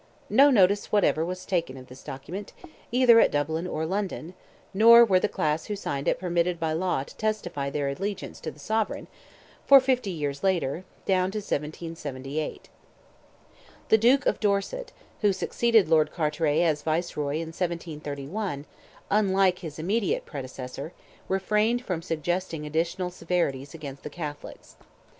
[0.31, 2.53] No notice whatever was taken of this document,
[2.91, 4.33] either at Dublin or London,
[4.73, 8.49] nor were the class who signed it permitted by law to "testify their allegiance" to
[8.49, 9.05] the sovereign,
[9.67, 12.67] for fifty years later—down to 1778.
[13.89, 14.91] The Duke of Dorset,
[15.21, 18.65] who succeeded Lord Carteret as Viceroy in 1731,
[19.11, 20.93] unlike his immediate predecessor,
[21.29, 24.77] refrained from suggesting additional severities against the Catholics.